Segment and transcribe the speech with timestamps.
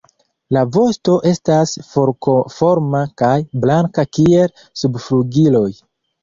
[0.55, 3.35] La vosto estas forkoforma kaj
[3.67, 5.69] blanka kiel subflugiloj.